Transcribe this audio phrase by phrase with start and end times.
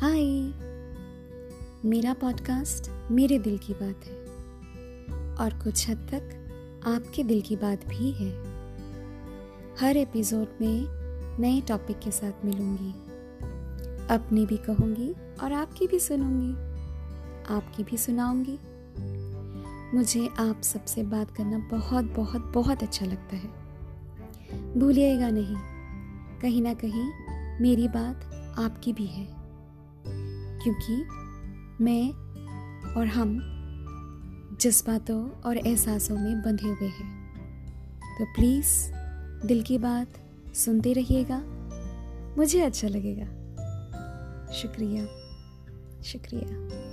[0.00, 0.24] हाय।
[1.88, 4.16] मेरा पॉडकास्ट मेरे दिल की बात है।
[5.34, 6.32] और कुछ हद तक
[6.86, 8.30] आपके दिल की बात भी है।
[9.80, 10.86] हर एपिसोड में
[11.40, 12.90] नए टॉपिक के साथ मिलूँगी।
[14.14, 16.52] अपनी भी कहूँगी और आपकी भी सुनूँगी।
[17.54, 18.58] आपकी भी सुनाऊँगी।
[19.96, 23.48] मुझे आप सबसे बात करना बहुत बहुत बहुत अच्छा लगता है।
[24.78, 25.56] भूलिएगा नहीं,
[26.40, 27.10] कहीं ना कहीं
[27.60, 29.35] मेरी बात आपकी भी है।
[30.66, 30.96] क्योंकि
[31.84, 32.12] मैं
[32.94, 33.38] और हम
[34.60, 37.34] जज्बातों और एहसासों में बंधे हुए हैं।
[38.18, 38.92] तो प्लीज़
[39.46, 40.08] दिल की बात
[40.54, 41.42] सुनते रहिएगा।
[42.38, 43.26] मुझे अच्छा लगेगा।
[44.52, 45.04] शुक्रिया।
[46.02, 46.85] शुक्रिया।